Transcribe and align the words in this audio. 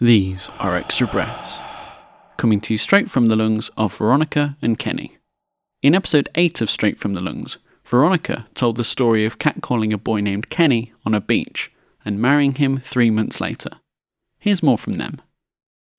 These 0.00 0.50
are 0.58 0.76
extra 0.76 1.06
breaths, 1.06 1.56
coming 2.36 2.60
to 2.60 2.74
you 2.74 2.76
straight 2.76 3.10
from 3.10 3.26
the 3.26 3.36
lungs 3.36 3.70
of 3.78 3.96
Veronica 3.96 4.54
and 4.60 4.78
Kenny. 4.78 5.16
In 5.82 5.94
episode 5.94 6.28
8 6.34 6.60
of 6.60 6.68
Straight 6.68 6.98
from 6.98 7.14
the 7.14 7.22
Lungs, 7.22 7.56
Veronica 7.82 8.46
told 8.52 8.76
the 8.76 8.84
story 8.84 9.24
of 9.24 9.38
catcalling 9.38 9.94
a 9.94 9.96
boy 9.96 10.20
named 10.20 10.50
Kenny 10.50 10.92
on 11.06 11.14
a 11.14 11.20
beach 11.22 11.72
and 12.04 12.20
marrying 12.20 12.56
him 12.56 12.78
three 12.78 13.08
months 13.08 13.40
later. 13.40 13.70
Here's 14.38 14.62
more 14.62 14.76
from 14.76 14.98
them. 14.98 15.22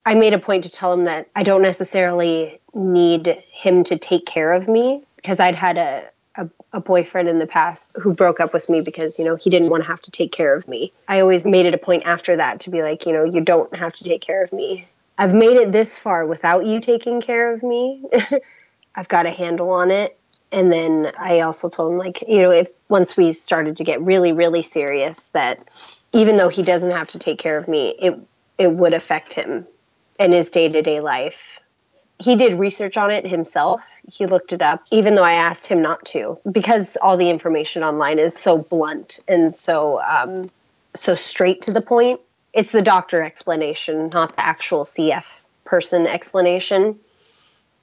I 0.05 0.14
made 0.14 0.36
a 0.36 0.39
point 0.39 0.66
to 0.66 0.70
tell 0.70 0.93
him 0.93 1.05
that 1.05 1.32
I 1.36 1.41
don't 1.41 1.64
necessarily 1.64 2.61
need 2.75 3.36
him 3.52 3.84
to 3.86 3.98
take 3.98 4.27
care 4.27 4.54
of 4.54 4.68
me 4.68 5.04
because 5.16 5.39
I'd 5.39 5.55
had 5.55 5.79
a, 5.79 6.04
a, 6.38 6.49
a, 6.73 6.79
boyfriend 6.79 7.27
in 7.27 7.39
the 7.39 7.47
past 7.47 7.99
who 8.01 8.13
broke 8.13 8.39
up 8.39 8.53
with 8.53 8.70
me 8.70 8.81
because, 8.81 9.20
you 9.20 9.25
know, 9.25 9.35
he 9.35 9.49
didn't 9.49 9.70
want 9.70 9.83
to 9.83 9.88
have 9.88 10.01
to 10.01 10.11
take 10.11 10.31
care 10.31 10.55
of 10.55 10.67
me. 10.67 10.93
I 11.07 11.20
always 11.20 11.43
made 11.45 11.65
it 11.65 11.73
a 11.73 11.77
point 11.77 12.03
after 12.05 12.35
that 12.38 12.61
to 12.61 12.70
be 12.70 12.81
like, 12.81 13.05
you 13.05 13.13
know, 13.13 13.23
you 13.23 13.41
don't 13.41 13.75
have 13.75 13.93
to 13.93 14.03
take 14.03 14.21
care 14.21 14.43
of 14.43 14.53
me. 14.53 14.88
I've 15.17 15.34
made 15.34 15.57
it 15.57 15.71
this 15.71 15.98
far 15.98 16.27
without 16.27 16.65
you 16.65 16.79
taking 16.79 17.21
care 17.21 17.53
of 17.53 17.63
me. 17.63 18.03
I've 18.95 19.07
got 19.07 19.26
a 19.26 19.31
handle 19.31 19.71
on 19.71 19.91
it. 19.91 20.17
And 20.52 20.71
then 20.71 21.12
I 21.17 21.41
also 21.41 21.67
told 21.67 21.93
him, 21.93 21.98
like, 21.98 22.23
you 22.27 22.41
know, 22.41 22.51
if 22.51 22.70
once 22.88 23.17
we 23.17 23.34
started 23.34 23.77
to 23.77 23.84
get 23.84 24.01
really, 24.01 24.31
really 24.31 24.62
serious, 24.62 25.29
that 25.29 25.67
even 26.13 26.38
though 26.38 26.48
he 26.49 26.63
doesn't 26.63 26.91
have 26.91 27.07
to 27.09 27.20
take 27.20 27.38
care 27.38 27.57
of 27.57 27.67
me, 27.67 27.95
it 27.99 28.17
it 28.57 28.71
would 28.71 28.93
affect 28.93 29.34
him 29.34 29.67
in 30.20 30.31
his 30.31 30.49
day 30.49 30.70
to 30.70 30.81
day 30.81 30.99
life. 30.99 31.59
He 32.20 32.35
did 32.35 32.59
research 32.59 32.98
on 32.98 33.12
it 33.12 33.26
himself. 33.26 33.84
He 34.09 34.26
looked 34.26 34.53
it 34.53 34.62
up, 34.62 34.84
even 34.91 35.16
though 35.16 35.23
I 35.23 35.34
asked 35.34 35.67
him 35.67 35.81
not 35.81 36.03
to, 36.07 36.40
because 36.52 36.98
all 37.02 37.17
the 37.17 37.30
information 37.30 37.84
online 37.84 38.17
is 38.17 38.35
so 38.35 38.57
blunt 38.57 39.20
and 39.27 39.53
so 39.53 40.02
um, 40.02 40.49
so 40.95 41.16
straight 41.16 41.63
to 41.63 41.71
the 41.71 41.81
point. 41.81 42.20
It's 42.53 42.71
the 42.71 42.81
doctor 42.81 43.21
explanation, 43.21 44.09
not 44.09 44.35
the 44.35 44.45
actual 44.45 44.84
CF 44.84 45.43
person 45.63 46.07
explanation. 46.07 46.99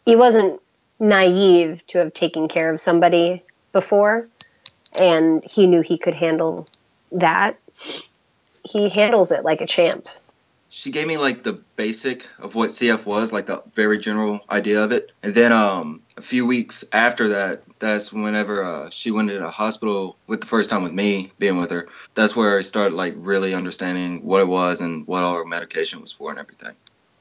He 0.04 0.16
wasn't 0.16 0.60
naive 0.98 1.86
to 1.88 1.98
have 1.98 2.12
taken 2.12 2.48
care 2.48 2.72
of 2.72 2.80
somebody 2.80 3.42
before, 3.72 4.26
and 4.98 5.44
he 5.44 5.66
knew 5.66 5.80
he 5.80 5.98
could 5.98 6.14
handle 6.14 6.66
that. 7.12 7.58
He 8.64 8.88
handles 8.88 9.30
it 9.30 9.44
like 9.44 9.60
a 9.60 9.66
champ 9.66 10.08
she 10.68 10.90
gave 10.90 11.06
me 11.06 11.16
like 11.16 11.42
the 11.42 11.52
basic 11.76 12.28
of 12.38 12.54
what 12.54 12.70
CF 12.70 13.06
was, 13.06 13.32
like 13.32 13.46
the 13.46 13.62
very 13.74 13.98
general 13.98 14.40
idea 14.50 14.82
of 14.82 14.92
it. 14.92 15.12
And 15.22 15.34
then 15.34 15.52
um, 15.52 16.02
a 16.16 16.22
few 16.22 16.46
weeks 16.46 16.84
after 16.92 17.28
that, 17.28 17.62
that's 17.78 18.12
whenever 18.12 18.64
uh, 18.64 18.90
she 18.90 19.10
went 19.10 19.28
to 19.28 19.38
the 19.38 19.50
hospital 19.50 20.16
with 20.26 20.40
the 20.40 20.46
first 20.46 20.70
time 20.70 20.82
with 20.82 20.92
me 20.92 21.32
being 21.38 21.58
with 21.58 21.70
her. 21.70 21.88
That's 22.14 22.34
where 22.34 22.58
I 22.58 22.62
started 22.62 22.96
like 22.96 23.14
really 23.16 23.54
understanding 23.54 24.24
what 24.24 24.40
it 24.40 24.48
was 24.48 24.80
and 24.80 25.06
what 25.06 25.22
all 25.22 25.34
her 25.34 25.44
medication 25.44 26.00
was 26.00 26.12
for 26.12 26.30
and 26.30 26.38
everything. 26.38 26.74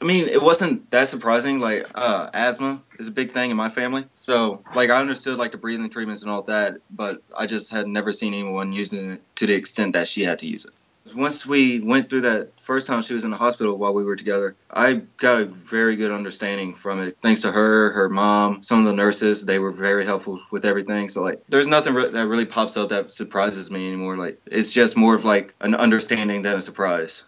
I 0.03 0.05
mean, 0.05 0.27
it 0.27 0.41
wasn't 0.41 0.91
that 0.91 1.07
surprising. 1.07 1.59
Like, 1.59 1.87
uh, 1.95 2.29
asthma 2.33 2.81
is 2.99 3.07
a 3.07 3.11
big 3.11 3.31
thing 3.31 3.51
in 3.51 3.55
my 3.55 3.69
family. 3.69 4.03
So, 4.15 4.61
like, 4.75 4.89
I 4.89 4.99
understood 4.99 5.37
like 5.37 5.53
the 5.53 5.57
breathing 5.57 5.89
treatments 5.89 6.23
and 6.23 6.29
all 6.29 6.41
that, 6.43 6.75
but 6.89 7.21
I 7.37 7.45
just 7.45 7.71
had 7.71 7.87
never 7.87 8.11
seen 8.11 8.33
anyone 8.33 8.73
using 8.73 9.13
it 9.13 9.35
to 9.37 9.47
the 9.47 9.53
extent 9.53 9.93
that 9.93 10.09
she 10.09 10.21
had 10.23 10.39
to 10.39 10.45
use 10.45 10.65
it. 10.65 10.75
Once 11.15 11.45
we 11.45 11.79
went 11.81 12.09
through 12.09 12.21
that 12.21 12.49
first 12.59 12.87
time 12.87 13.01
she 13.01 13.13
was 13.13 13.23
in 13.23 13.31
the 13.31 13.37
hospital 13.37 13.77
while 13.77 13.93
we 13.93 14.03
were 14.03 14.15
together, 14.15 14.55
I 14.71 15.01
got 15.17 15.41
a 15.41 15.45
very 15.45 15.95
good 15.95 16.11
understanding 16.11 16.73
from 16.73 17.01
it. 17.01 17.17
Thanks 17.21 17.41
to 17.41 17.51
her, 17.51 17.91
her 17.91 18.09
mom, 18.09 18.63
some 18.63 18.79
of 18.79 18.85
the 18.85 18.93
nurses, 18.93 19.45
they 19.45 19.59
were 19.59 19.71
very 19.71 20.05
helpful 20.05 20.39
with 20.51 20.65
everything. 20.65 21.09
So 21.09 21.21
like, 21.21 21.43
there's 21.49 21.67
nothing 21.67 21.93
re- 21.93 22.09
that 22.09 22.27
really 22.27 22.45
pops 22.45 22.77
up 22.77 22.89
that 22.89 23.11
surprises 23.11 23.69
me 23.69 23.87
anymore. 23.87 24.17
Like, 24.17 24.39
it's 24.45 24.71
just 24.71 24.95
more 24.95 25.13
of 25.13 25.25
like 25.25 25.53
an 25.59 25.75
understanding 25.75 26.41
than 26.41 26.57
a 26.57 26.61
surprise. 26.61 27.23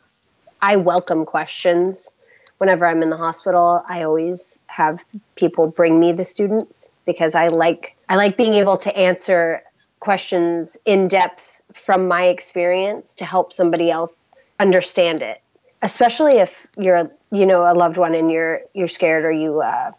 I 0.62 0.78
welcome 0.78 1.26
questions. 1.26 2.14
Whenever 2.58 2.86
I'm 2.86 3.04
in 3.04 3.10
the 3.10 3.18
hospital, 3.18 3.84
I 3.88 4.04
always 4.04 4.60
have 4.68 5.04
people 5.36 5.68
bring 5.68 6.00
me 6.00 6.14
the 6.14 6.24
students 6.24 6.90
because 7.06 7.36
I 7.36 7.48
like 7.48 7.98
I 8.08 8.16
like 8.16 8.38
being 8.38 8.54
able 8.54 8.78
to 8.78 8.98
answer 8.98 9.62
questions 10.00 10.78
in 10.86 11.08
depth 11.08 11.62
from 11.74 12.08
my 12.08 12.26
experience 12.26 13.16
to 13.16 13.26
help 13.26 13.54
somebody 13.54 13.92
else 13.92 14.32
understand 14.60 15.22
it. 15.22 15.42
Especially 15.82 16.38
if 16.38 16.68
you're 16.78 17.12
you 17.32 17.46
know 17.46 17.62
a 17.62 17.74
loved 17.74 17.98
one 17.98 18.16
and 18.16 18.32
you're 18.32 18.62
you're 18.74 18.88
scared 18.88 19.26
or 19.26 19.32
you 19.32 19.62
uh, 19.62 19.92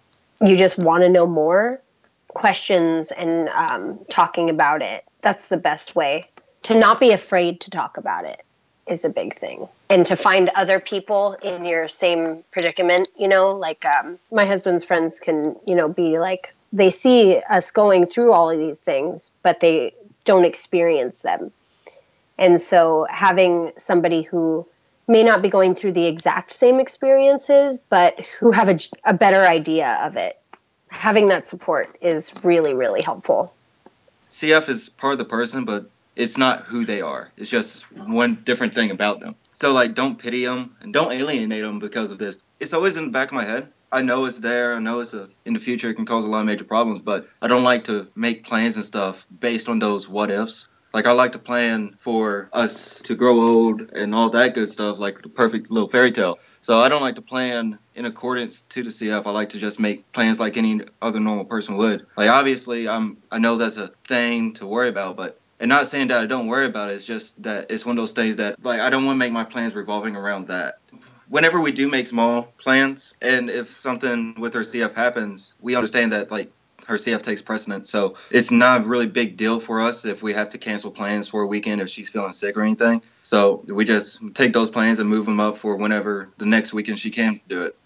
you 0.45 0.57
just 0.57 0.79
want 0.79 1.03
to 1.03 1.09
know 1.09 1.27
more 1.27 1.81
questions 2.29 3.11
and 3.11 3.49
um, 3.51 3.99
talking 4.09 4.51
about 4.51 4.83
it. 4.83 5.05
That's 5.23 5.49
the 5.49 5.57
best 5.57 5.95
way. 5.95 6.25
To 6.65 6.79
not 6.79 6.99
be 6.99 7.13
afraid 7.13 7.61
to 7.63 7.71
talk 7.71 7.97
about 7.97 8.25
it 8.25 8.43
is 8.87 9.05
a 9.05 9.11
big 9.11 9.35
thing. 9.35 9.69
And 9.89 10.07
to 10.07 10.17
find 10.17 10.51
other 10.55 10.81
people 10.81 11.35
in 11.43 11.65
your 11.65 11.89
same 11.89 12.45
predicament 12.51 13.09
you 13.17 13.29
know 13.29 13.51
like 13.51 13.85
um, 13.85 14.19
my 14.33 14.45
husband's 14.45 14.85
friends 14.85 15.21
can 15.21 15.57
you 15.67 15.75
know 15.75 15.89
be 15.89 16.19
like 16.19 16.55
they 16.77 16.91
see 16.91 17.39
us 17.51 17.71
going 17.71 18.07
through 18.07 18.33
all 18.33 18.51
of 18.51 18.59
these 18.59 18.81
things 18.81 19.31
but 19.43 19.61
they 19.61 19.95
don't 20.25 20.45
experience 20.45 21.23
them 21.23 21.51
and 22.39 22.61
so 22.61 23.07
having 23.11 23.73
somebody 23.77 24.23
who 24.23 24.67
may 25.09 25.23
not 25.23 25.43
be 25.43 25.49
going 25.49 25.75
through 25.75 25.93
the 25.93 26.07
exact 26.07 26.51
same 26.51 26.81
experiences, 26.81 27.79
but 27.79 28.19
who 28.41 28.51
have 28.51 28.69
a, 28.69 28.79
a 29.05 29.15
better 29.15 29.41
idea 29.43 29.99
of 30.03 30.17
it, 30.17 30.39
having 30.89 31.27
that 31.27 31.47
support 31.47 31.97
is 32.01 32.33
really, 32.43 32.75
really 32.75 33.03
helpful. 33.03 33.53
CF 34.29 34.69
is 34.69 34.89
part 34.89 35.13
of 35.13 35.19
the 35.19 35.25
person, 35.25 35.65
but 35.65 35.89
it's 36.17 36.37
not 36.37 36.61
who 36.61 36.85
they 36.85 37.01
are. 37.01 37.31
It's 37.37 37.51
just 37.51 37.97
one 37.97 38.35
different 38.35 38.75
thing 38.75 38.91
about 38.91 39.21
them. 39.21 39.37
So, 39.53 39.73
like, 39.73 39.95
don't 39.95 40.19
pity 40.19 40.45
them 40.45 40.75
and 40.81 40.93
don't 40.93 41.13
alienate 41.13 41.63
them 41.63 41.79
because 41.79 42.11
of 42.11 42.19
this. 42.19 42.41
It's 42.59 42.73
always 42.73 42.97
in 42.97 43.05
the 43.05 43.11
back 43.11 43.29
of 43.29 43.35
my 43.35 43.45
head. 43.45 43.69
I 43.93 44.03
know 44.03 44.25
it's 44.25 44.41
there. 44.41 44.75
I 44.75 44.81
know 44.81 45.01
it's 45.01 45.15
a, 45.15 45.29
in 45.45 45.55
the 45.55 45.61
future 45.61 45.91
it 45.91 45.95
can 45.95 46.07
cause 46.07 46.25
a 46.25 46.29
lot 46.29 46.41
of 46.41 46.47
major 46.47 46.65
problems, 46.65 46.99
but 46.99 47.29
I 47.41 47.49
don't 47.49 47.65
like 47.65 47.85
to 47.85 48.09
make 48.15 48.45
plans 48.45 48.77
and 48.77 48.85
stuff 48.85 49.27
based 49.39 49.69
on 49.69 49.79
those 49.79 50.09
what 50.09 50.31
ifs. 50.31 50.69
Like 50.93 51.07
I 51.07 51.13
like 51.13 51.33
to 51.33 51.39
plan 51.39 51.95
for 51.99 52.49
us 52.53 52.99
to 53.01 53.15
grow 53.15 53.39
old 53.41 53.91
and 53.93 54.15
all 54.15 54.31
that 54.31 54.55
good 54.55 54.71
stuff, 54.71 54.99
like 54.99 55.21
the 55.21 55.29
perfect 55.29 55.71
little 55.71 55.89
fairy 55.89 56.11
tale. 56.11 56.39
So 56.63 56.81
I 56.81 56.89
don't 56.89 57.03
like 57.03 57.17
to 57.17 57.23
plan 57.23 57.79
in 57.95 58.07
accordance 58.07 58.63
to 58.63 58.83
the 58.83 58.89
CF. 58.91 59.27
I 59.27 59.31
like 59.31 59.51
to 59.51 59.59
just 59.59 59.79
make 59.79 60.11
plans 60.13 60.41
like 60.41 60.57
any 60.57 60.81
other 61.03 61.21
normal 61.21 61.45
person 61.45 61.77
would. 61.77 62.07
Like 62.17 62.31
obviously, 62.31 62.89
I'm 62.89 63.19
I 63.31 63.39
know 63.39 63.57
that's 63.57 63.77
a 63.77 63.91
thing 64.07 64.55
to 64.55 64.67
worry 64.67 64.89
about, 64.89 65.17
but 65.17 65.39
and 65.61 65.69
not 65.69 65.87
saying 65.87 66.09
that 66.09 66.19
I 66.19 66.27
don't 66.27 66.47
worry 66.47 66.67
about 66.67 66.91
it. 66.91 66.95
It's 66.95 67.05
just 67.05 67.43
that 67.43 67.71
it's 67.71 67.85
one 67.85 67.99
of 67.99 68.03
those 68.03 68.13
things 68.13 68.37
that 68.37 68.65
like 68.65 68.81
I 68.81 68.89
don't 68.89 69.05
want 69.05 69.17
to 69.17 69.19
make 69.19 69.33
my 69.33 69.45
plans 69.45 69.75
revolving 69.75 70.17
around 70.17 70.49
that 70.49 70.79
whenever 71.29 71.61
we 71.61 71.73
do 71.73 71.89
make 71.89 72.07
small 72.07 72.43
plans 72.59 73.15
and 73.21 73.51
if 73.51 73.71
something 73.71 74.35
with 74.39 74.55
her 74.55 74.61
CF 74.61 74.95
happens, 74.95 75.55
we 75.61 75.75
understand 75.75 76.13
that 76.13 76.31
like 76.31 76.51
her 76.87 76.95
CF 76.95 77.23
takes 77.23 77.43
precedence. 77.43 77.91
So 77.91 78.17
it's 78.31 78.51
not 78.51 78.83
a 78.83 78.85
really 78.85 79.07
big 79.07 79.37
deal 79.37 79.59
for 79.59 79.81
us 79.81 80.05
if 80.05 80.23
we 80.23 80.33
have 80.35 80.49
to 80.51 80.59
cancel 80.59 80.91
plans 80.91 81.27
for 81.27 81.43
a 81.43 81.47
weekend 81.47 81.81
if 81.81 81.89
she's 81.89 82.09
feeling 82.09 82.33
sick 82.33 82.57
or 82.57 82.63
anything. 82.63 83.03
So 83.23 83.65
we 83.67 83.85
just 83.85 84.21
take 84.35 84.53
those 84.53 84.71
plans 84.71 85.01
and 85.01 85.09
move 85.09 85.27
them 85.27 85.41
up 85.41 85.57
for 85.57 85.77
whenever 85.77 86.29
the 86.39 86.47
next 86.47 86.73
weekend 86.73 86.99
she 86.99 87.11
can 87.11 87.41
do 87.49 87.63
it. 87.65 87.77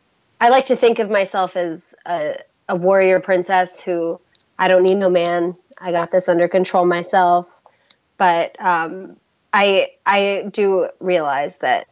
I 0.40 0.48
like 0.48 0.66
to 0.66 0.76
think 0.76 0.98
of 0.98 1.10
myself 1.10 1.56
as 1.56 1.94
a, 2.06 2.36
a 2.68 2.76
warrior 2.76 3.20
princess 3.20 3.80
who 3.82 4.20
I 4.58 4.68
don't 4.68 4.82
need 4.82 4.96
no 4.96 5.08
man. 5.08 5.56
I 5.78 5.92
got 5.92 6.10
this 6.10 6.28
under 6.28 6.48
control 6.48 6.84
myself. 6.84 7.46
But 8.18 8.60
um, 8.60 9.16
I 9.52 9.92
I 10.04 10.44
do 10.50 10.88
realize 11.00 11.60
that 11.60 11.86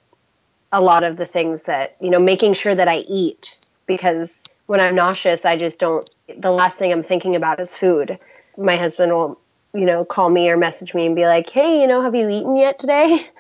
a 0.73 0.81
lot 0.81 1.05
of 1.05 1.17
the 1.17 1.27
things 1.27 1.65
that 1.65 1.97
you 2.01 2.11
know, 2.11 2.21
making 2.21 2.55
sure 2.55 2.75
that 2.75 2.89
I 2.89 2.99
eat 2.99 3.59
because 3.87 4.45
when 4.67 4.81
I'm 4.81 4.95
nauseous, 4.95 5.45
I 5.45 5.57
just 5.57 5.81
don't. 5.81 6.09
The 6.37 6.53
last 6.53 6.79
thing 6.79 6.93
I'm 6.93 7.03
thinking 7.03 7.35
about 7.37 7.59
is 7.59 7.77
food. 7.77 8.19
My 8.57 8.77
husband 8.77 9.13
will, 9.13 9.41
you 9.73 9.87
know, 9.87 10.05
call 10.05 10.29
me 10.29 10.49
or 10.51 10.57
message 10.57 10.95
me 10.95 11.07
and 11.07 11.17
be 11.17 11.27
like, 11.27 11.49
"Hey, 11.51 11.81
you 11.81 11.87
know, 11.87 12.03
have 12.03 12.15
you 12.15 12.29
eaten 12.29 12.57
yet 12.57 12.79
today?" 12.79 13.27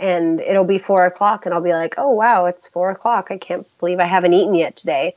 And 0.00 0.40
it'll 0.40 0.62
be 0.62 0.78
four 0.78 1.06
o'clock, 1.06 1.44
and 1.44 1.52
I'll 1.52 1.60
be 1.60 1.72
like, 1.72 1.96
"Oh 1.98 2.12
wow, 2.12 2.46
it's 2.46 2.68
four 2.68 2.92
o'clock. 2.92 3.32
I 3.32 3.36
can't 3.36 3.66
believe 3.80 3.98
I 3.98 4.06
haven't 4.06 4.32
eaten 4.32 4.54
yet 4.54 4.76
today." 4.76 5.16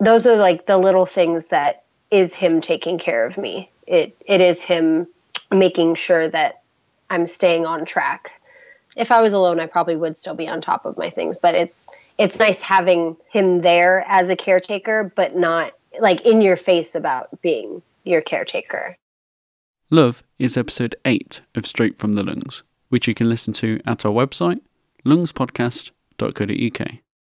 Those 0.00 0.26
are 0.26 0.36
like 0.36 0.66
the 0.66 0.76
little 0.76 1.06
things 1.06 1.48
that 1.48 1.84
is 2.10 2.34
him 2.34 2.60
taking 2.60 2.98
care 2.98 3.24
of 3.24 3.38
me. 3.38 3.70
It 3.86 4.14
it 4.26 4.42
is 4.42 4.62
him 4.62 5.06
making 5.50 5.94
sure 5.94 6.28
that 6.28 6.60
I'm 7.08 7.24
staying 7.24 7.64
on 7.64 7.86
track. 7.86 8.38
If 8.96 9.10
I 9.10 9.22
was 9.22 9.32
alone, 9.32 9.60
I 9.60 9.66
probably 9.66 9.96
would 9.96 10.16
still 10.18 10.34
be 10.34 10.48
on 10.48 10.60
top 10.60 10.84
of 10.84 10.98
my 10.98 11.10
things, 11.10 11.38
but 11.38 11.54
it's 11.54 11.88
it's 12.18 12.38
nice 12.38 12.60
having 12.60 13.16
him 13.30 13.62
there 13.62 14.04
as 14.06 14.28
a 14.28 14.36
caretaker, 14.36 15.12
but 15.16 15.34
not 15.34 15.72
like 16.00 16.20
in 16.22 16.40
your 16.40 16.56
face 16.56 16.94
about 16.94 17.28
being 17.40 17.82
your 18.04 18.20
caretaker. 18.20 18.96
Love 19.90 20.22
is 20.38 20.56
episode 20.56 20.96
8 21.04 21.40
of 21.54 21.66
Straight 21.66 21.98
from 21.98 22.14
the 22.14 22.22
Lungs, 22.22 22.62
which 22.88 23.06
you 23.06 23.14
can 23.14 23.28
listen 23.28 23.52
to 23.54 23.80
at 23.86 24.06
our 24.06 24.12
website, 24.12 24.60
lungspodcast.co.uk. 25.04 27.01